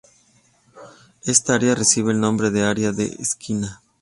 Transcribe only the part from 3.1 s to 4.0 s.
esquina.